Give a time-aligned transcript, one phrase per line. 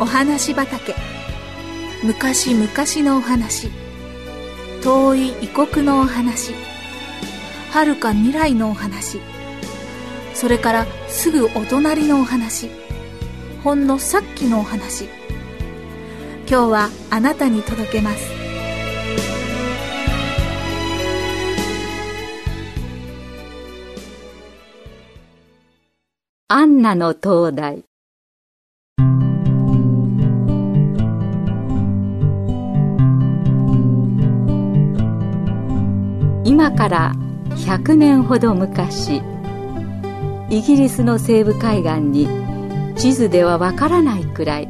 [0.00, 0.94] お話畑。
[2.02, 2.66] 昔々
[3.06, 3.68] のお話。
[4.82, 6.54] 遠い異国のお話。
[7.70, 9.20] 遥か未来のお話。
[10.32, 12.70] それからすぐお隣のお話。
[13.62, 15.04] ほんのさっきのお話。
[16.48, 18.30] 今日はあなたに届けます。
[26.48, 27.89] アンナの灯台。
[36.50, 37.12] 今から
[37.50, 39.22] 100年ほど昔
[40.50, 42.26] イギリスの西部海岸に
[42.96, 44.68] 地図ではわからないくらい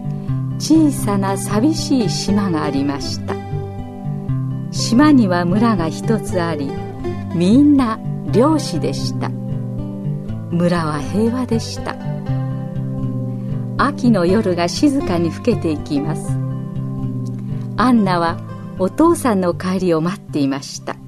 [0.58, 3.34] 小さな寂しい島がありました。
[4.70, 6.70] 島には村が一つあり
[7.34, 7.98] みんな
[8.30, 9.30] 漁師でした。
[9.30, 11.96] 村は平和でした。
[13.78, 16.28] 秋の夜が静かに更けていきます。
[17.78, 18.36] アンナは
[18.78, 20.99] お父さんの帰りを待っていました。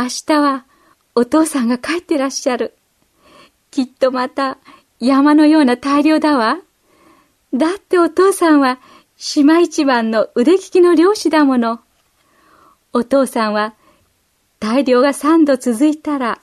[0.00, 0.64] 明日は
[1.16, 2.74] お父さんが帰ってらっしゃる。
[3.72, 4.58] きっとまた
[5.00, 6.58] 山のような大漁だわ。
[7.52, 8.78] だってお父さんは
[9.16, 11.80] 島一番の腕利きの漁師だもの。
[12.92, 13.74] お父さんは
[14.60, 16.40] 大漁が三度続いたら、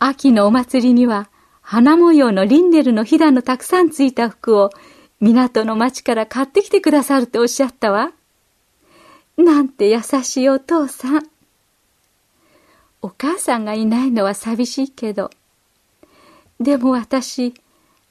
[0.00, 4.70] 秋のお祭りには花模様のリンネルのひだのたくさんついた服を
[5.20, 8.10] 港の町から買ってきてくださるっておっしゃったわ。
[9.36, 11.35] なんて優しいお父さん。
[13.02, 15.30] お母さんがいないのは寂しいけど、
[16.60, 17.54] でも私、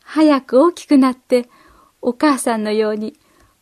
[0.03, 1.50] 早く大きくなって、
[2.02, 3.16] お母さんのように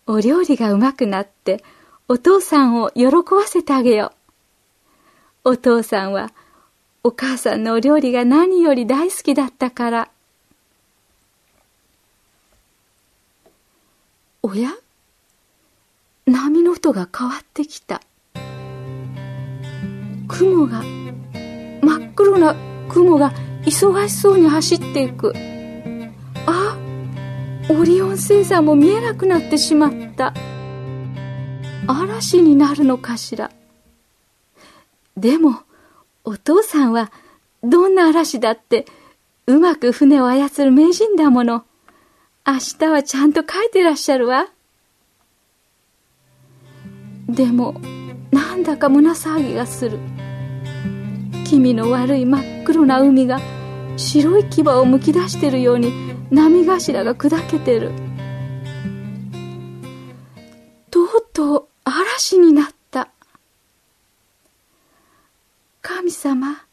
[0.06, 1.64] お料理がうまくなって、
[2.08, 4.12] お父さんを喜ばせてあげよ
[5.46, 5.52] う。
[5.52, 6.32] お父さんは、
[7.04, 10.10] お母さんのお料理が何より大好きだったから。
[14.42, 14.70] おや？
[16.26, 18.02] 波の音が変わってきた。
[20.28, 20.82] 雲が
[22.34, 22.56] 真っ黒な
[22.90, 23.32] 雲が
[23.64, 25.34] 忙しそうに走っていく。
[26.46, 26.78] あ
[27.70, 30.34] オリオン星座も見えなくなってしまった。
[31.88, 33.52] 嵐になるのかしら。
[35.16, 35.62] でも
[36.24, 37.12] お父さんは
[37.64, 38.86] どんな嵐だって
[39.46, 41.66] うまく船を操る名人だもの。
[42.46, 44.48] 明日はちゃんと書いてらっしゃるわ。
[47.30, 47.80] でも
[48.32, 50.00] なんだか胸騒ぎがする。
[51.54, 53.40] 気味の悪い真っ黒な海が
[53.96, 55.94] 白い牙をむき出してるように
[56.32, 57.92] 波頭が砕けてる。
[60.90, 63.12] とうとう嵐になった。
[65.84, 66.66] 神様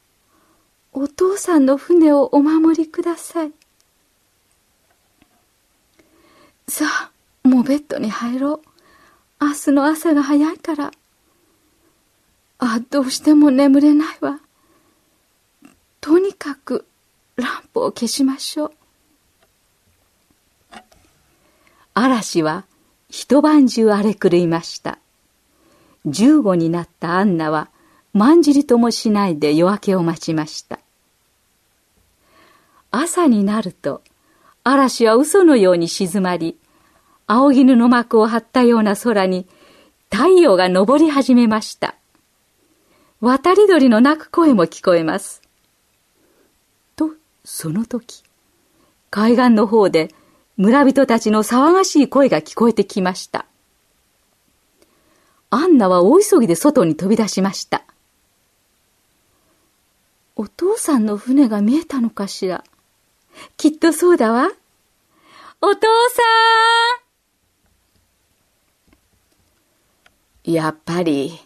[0.95, 3.53] お父さんの船をお守りください。
[6.69, 7.11] さあ
[7.47, 8.63] もうベッドに入ろ
[9.43, 9.45] う。
[9.45, 10.91] 明日の朝が早いから。
[12.61, 14.41] あどうしても眠れないわ。
[16.41, 16.87] かく
[17.37, 18.73] ランプを消しましょう。
[21.93, 22.65] 嵐は
[23.11, 24.99] 一晩中荒れ狂いました。
[26.07, 27.69] 十五になったアンナは、
[28.15, 30.81] まんじりともしないで夜明けを待ちました。
[32.91, 34.03] 朝になると、
[34.65, 36.57] 嵐は嘘のように静まり、
[37.27, 39.47] 青絹の幕を張ったような空に、
[40.11, 41.97] 太陽が昇り始めました。
[43.21, 45.43] 渡り鳥の鳴く声も聞こえます。
[47.53, 48.23] その時、
[49.11, 50.15] 海岸の方で
[50.57, 53.45] 村人たちの騒がしい声が聞こえてきました。
[55.51, 57.83] アンナは大急ぎで外に飛び出しました。
[60.37, 62.63] お父さんの船が見えたのかしら？
[63.57, 64.49] きっとそうだわ。
[65.61, 66.23] お父さ
[70.49, 71.39] んやっぱり、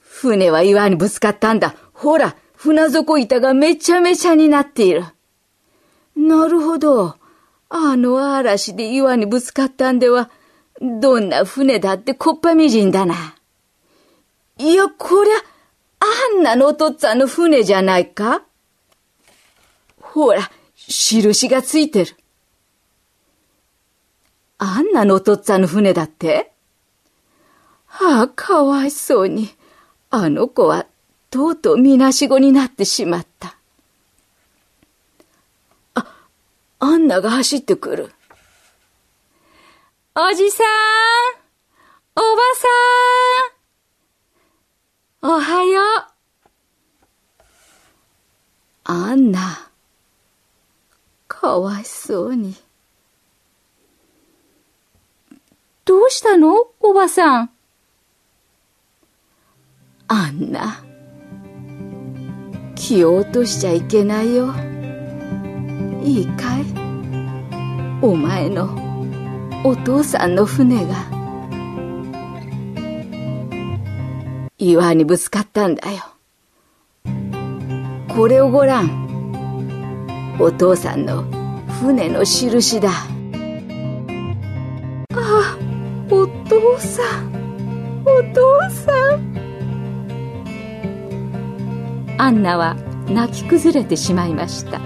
[0.00, 1.76] 船は岩にぶつかったんだ。
[1.92, 5.06] ほら、船底板がめちゃめちゃになっている。
[6.14, 7.16] なるほど。
[7.70, 10.28] あの嵐で岩にぶつかったんでは、
[10.78, 13.34] どんな船だってこっぱみじんだな。
[14.58, 15.34] いや、こりゃ、
[16.00, 18.42] あんなのお父っつぁんの船じゃないか
[19.98, 22.14] ほら、印がついてる。
[24.58, 26.52] あんなのお父っつぁんの船だって
[27.86, 29.48] はあ、かわいそうに。
[30.10, 30.84] あの子は
[31.30, 33.56] とうとうみなしごになってしまった。
[35.94, 36.06] あ、
[36.80, 38.12] アンナが走ってくる。
[40.14, 40.66] おじさん
[42.16, 42.42] おば
[45.22, 45.84] さんおはよう
[48.84, 49.70] アンナ、
[51.28, 52.56] かわいそうに。
[55.84, 57.50] どうしたのおばさん。
[60.08, 60.89] あんな。
[62.80, 64.54] 気を落としちゃいけないよ。
[66.02, 66.64] いいかい？
[68.00, 68.70] お前の
[69.62, 70.94] お父さんの船が
[74.56, 75.98] 岩にぶつかったんだよ。
[78.08, 80.38] これをごらん。
[80.40, 81.24] お父さんの
[81.82, 82.90] 船の印だ。
[92.30, 92.76] アンナは
[93.08, 94.76] 泣き崩れてしまいました。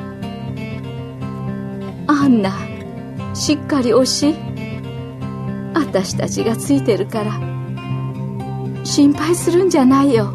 [2.06, 2.55] アンナ、
[3.35, 4.35] しっかり押し。
[5.75, 7.32] 私たちがついてるから、
[8.82, 10.35] 心配するんじゃないよ。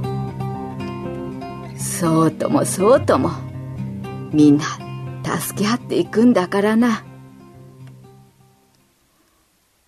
[1.75, 3.31] そうともそうとも、
[4.31, 4.65] みんな
[5.39, 7.03] 助け合っていくんだからな。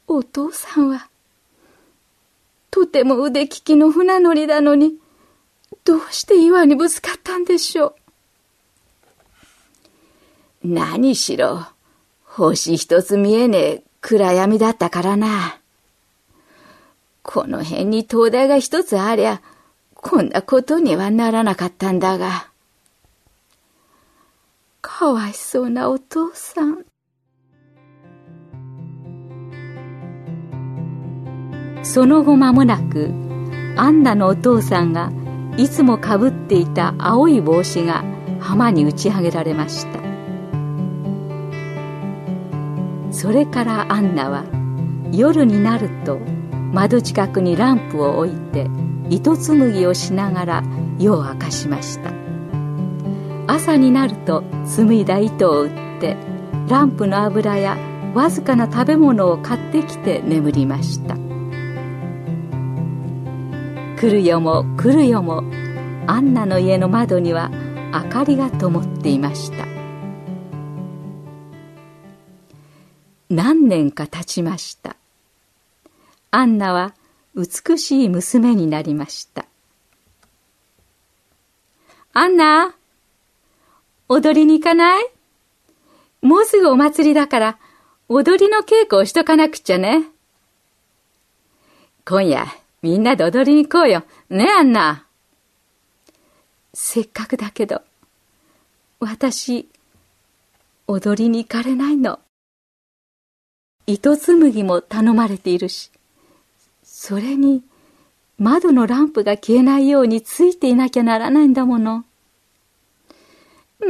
[0.07, 1.07] お父さんは、
[2.71, 5.00] とても腕利きの船乗りなのに、
[5.83, 7.95] どうして岩にぶつかったんでしょ
[10.63, 10.67] う？
[10.67, 11.65] 何しろ、
[12.23, 15.57] 星一つ見えねえ暗闇だったからな。
[17.23, 19.41] この辺に灯台が一つありゃ、
[19.95, 22.47] こんなことにはならなかったんだが。
[24.81, 26.85] かわいそうなお父さん。
[31.83, 33.11] その後間もなく、
[33.77, 35.11] アンナのお父さんが
[35.57, 38.03] いつもかぶっていた青い帽子が
[38.39, 40.12] 浜に打ち上げられました。
[43.12, 44.45] それからアンナは
[45.12, 46.18] 夜になると
[46.74, 48.68] 窓近くにランプを置いて
[49.09, 50.63] 糸紡ぎをしながら
[50.98, 52.13] 夜を明かしました
[53.48, 55.69] 朝になると紡いだ糸を打っ
[56.00, 56.15] て
[56.69, 57.77] ランプの油や
[58.15, 61.20] わずかな食べ物を買ってきて眠りました
[64.01, 65.44] 来るよも来るよも
[66.07, 67.51] アンナの家の窓には
[67.94, 69.68] 明かりが灯っていました
[73.30, 74.95] 何年か経ちました
[76.31, 76.95] アンナは
[77.36, 79.45] 美しい娘になりました。
[82.13, 82.74] アンナ、
[84.09, 85.06] 踊りに行かない？
[86.21, 87.57] もうすぐお祭りだから、
[88.09, 90.06] 踊りの稽古をしとかなくちゃね。
[92.03, 92.48] 今夜、
[92.81, 94.03] みんなで踊りに行こうよ。
[94.29, 95.05] ねえ、アンナ。
[96.73, 97.81] せっかくだけど、
[98.99, 99.69] 私、
[100.87, 102.19] 踊りに行かれないの。
[103.85, 105.91] 糸紡ぎも頼まれているし、
[106.83, 107.63] それに、
[108.39, 112.03] 窓のランプが消えないようについていなきゃならないんだもの。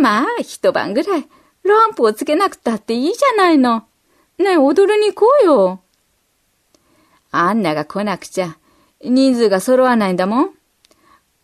[0.02, 1.28] まあ、一晩ぐらい、
[1.64, 3.86] ランプをつけなくたっていいじゃないの。
[4.38, 5.82] ねえ、踊りに行こうよ。
[7.32, 8.58] アンナが来なくちゃ、
[9.04, 10.50] 人数が揃わないんだもん。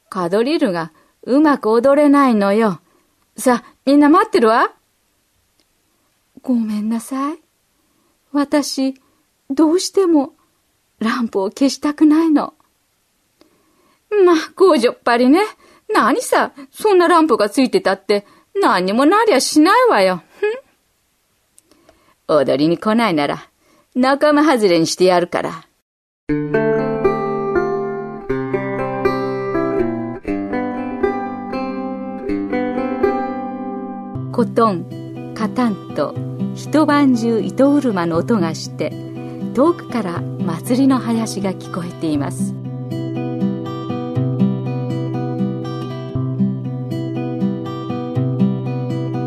[0.09, 0.91] カドリルが
[1.23, 2.79] うまく踊れないのよ。
[3.37, 4.71] さあ、みんな待ってるわ。
[6.41, 7.39] ごめんなさい。
[8.31, 8.95] 私、
[9.49, 10.33] どうしても
[10.99, 12.53] ランプを消したくないの。
[14.25, 15.41] まあ、工場っぱりね。
[15.93, 18.25] 何さ、そんなランプがついてたって、
[18.55, 20.21] 何にもなりゃしないわよ。
[22.27, 23.49] 踊りに来ないなら、
[23.95, 26.66] 仲間外れにしてやるから。
[34.37, 36.13] コトン、カタンと
[36.53, 38.91] 一晩中糸車の音がして、
[39.55, 42.53] 遠くから祭りの林が聞こえています。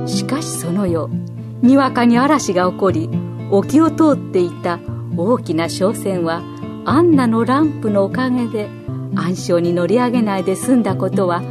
[0.06, 1.12] しかしその夜
[1.60, 3.10] にわかに嵐が起こり
[3.50, 4.78] 沖を通っていた
[5.16, 6.40] 大きな商船は
[6.84, 8.68] アンナのランプのおかげで
[9.16, 11.42] 暗礁に乗り上げないで済んだことは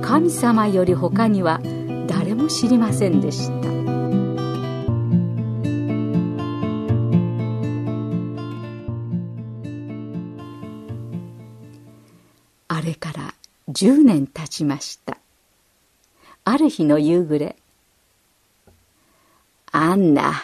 [0.00, 1.60] 神様より他には
[2.40, 3.70] も知りませんでした。
[13.72, 15.16] 10年経ちました。
[16.44, 17.56] ある日の夕暮れ
[19.72, 20.34] アンナ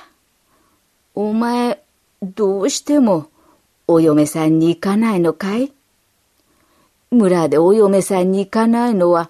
[1.14, 1.82] お前
[2.22, 3.28] どうしても
[3.88, 5.72] お嫁さんに行かないのかい？
[7.10, 9.28] 村でお嫁さんに行かないのは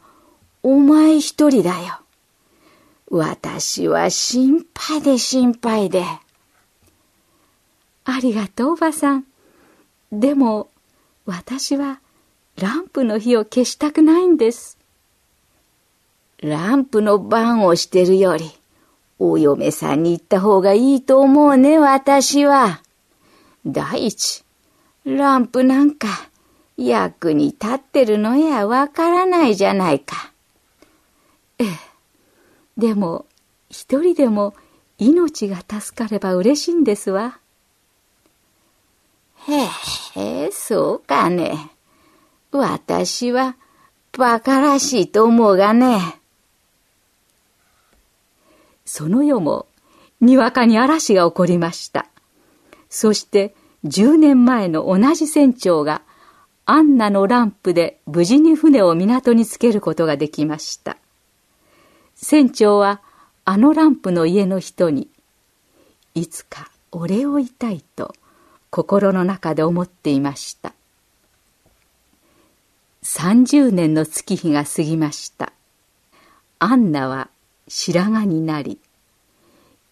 [0.62, 1.98] お前一人だよ。
[3.10, 6.04] 私は心配で心配で。
[8.04, 9.24] ありがとうおばさん。
[10.12, 10.70] でも
[11.24, 12.00] 私は
[12.56, 14.78] ランプの火を消したくないんです。
[16.42, 18.50] ランプの番をしてるより、
[19.18, 22.82] お嫁さんに行った方がいいと思うね、私は。
[23.64, 24.44] 第一、
[25.04, 26.08] ランプなんか
[26.76, 30.32] 役に立ってるのやわからないじゃないか。
[31.58, 31.85] ええ。
[32.76, 33.26] でも、
[33.70, 34.54] 一人でも
[34.98, 37.38] 命が助かれば嬉しいんですわ。
[40.14, 41.70] へえ、そうかね。
[42.52, 43.56] 私は
[44.14, 46.18] 馬鹿らしいと思うがね。
[48.84, 49.66] その夜も、
[50.20, 52.06] にわかに嵐が起こりました。
[52.88, 53.54] そして、
[53.84, 56.02] 10年前の同じ船長が、
[56.64, 60.96] アンナのランプで無事に船を港につけることができました。
[62.16, 63.00] 船長は、
[63.44, 65.08] あのランプの家の人に、
[66.14, 68.14] いつかお礼を言いたいと、
[68.70, 70.72] 心の中で思っていました。
[73.04, 75.52] 30年の月日が過ぎました。
[76.58, 77.28] アンナは
[77.68, 78.80] 白髪になり、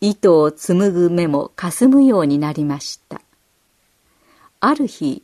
[0.00, 3.21] 糸を紡ぐ目も霞むようになりました。
[4.61, 5.23] ある日、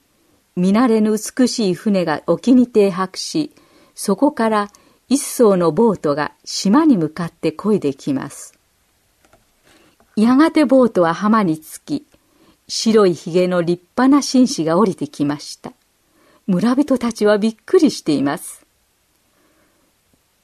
[0.55, 3.53] 見慣れぬ美しい船が沖に停泊し、
[3.95, 4.69] そこから
[5.11, 8.55] 一艘のボートが島に向かって漕いできます。
[10.17, 12.07] やがてボートは浜に着き、
[12.69, 15.73] 白いひげの立派な紳士が降りてきました。
[16.47, 18.65] 村人たちはびっくりしています。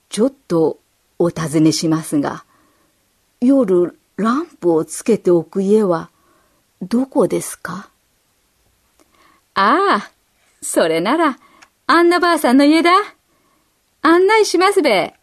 [0.08, 0.78] ちょっと
[1.18, 2.44] お尋ねしますが、
[3.40, 6.10] 夜ランプをつけておく家は
[6.82, 7.88] どこですか？
[9.54, 10.10] ああ、
[10.60, 11.38] それなら、
[11.86, 12.90] アンナばあさんの家だ。
[14.08, 15.14] 案内しますべ。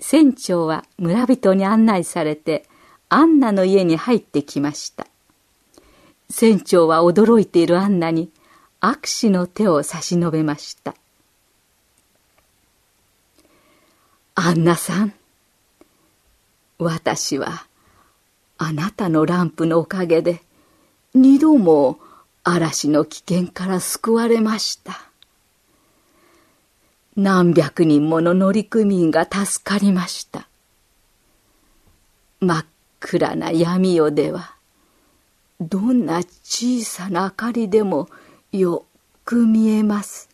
[0.00, 2.66] 船長は村人に案内されて、
[3.08, 5.06] アンナの家に入ってきました。
[6.28, 8.32] 船長は驚いているアンナに
[8.80, 10.96] 握手の手を差し伸べました。
[14.34, 15.14] アンナさん、
[16.80, 17.68] 私は
[18.58, 20.42] あなたのランプのおかげで
[21.14, 22.00] 二度も
[22.42, 25.05] 嵐の危険から救われました。
[27.16, 30.48] 何百人もの乗組員が助かりました。
[32.40, 32.66] 真っ
[33.00, 34.54] 暗な闇夜では、
[35.58, 38.10] どんな小さな明かりでも
[38.52, 38.84] よ
[39.24, 40.28] く見えます。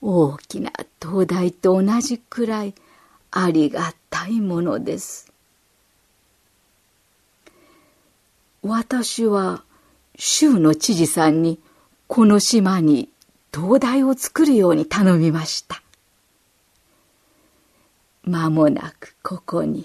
[0.00, 2.74] 大きな灯台と同じくらい
[3.30, 5.30] ありがたいものです。
[8.62, 9.62] 私は
[10.16, 11.60] 州の知事さんに
[12.06, 13.11] この島に
[13.52, 15.80] 灯台を作るように頼みました。
[18.24, 19.84] 間もなくここに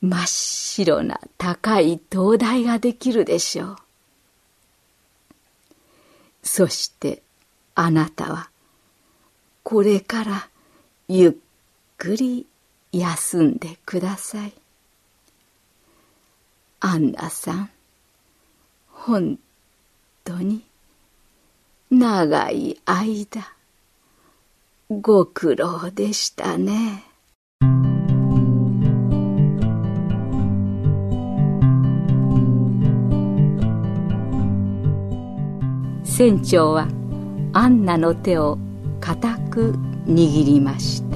[0.00, 3.76] 真っ白な高い灯台ができるでしょう。
[6.42, 7.22] そして
[7.74, 8.48] あなたは
[9.62, 10.48] これから
[11.08, 11.34] ゆっ
[11.98, 12.46] くり
[12.90, 14.52] 休んでください。
[16.80, 17.70] アンナさん、
[18.88, 19.38] 本
[20.24, 20.64] 当に
[21.90, 23.54] 長い間
[24.90, 27.04] ご苦労でしたね。
[36.04, 36.88] 船長は
[37.54, 38.58] アンナの手を
[39.00, 39.72] 固く
[40.06, 41.07] 握りました